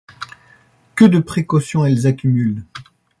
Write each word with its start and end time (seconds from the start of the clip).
Que 0.95 1.05
de 1.05 1.19
précautions 1.19 1.85
elles 1.85 2.07
accumulent! 2.07 2.65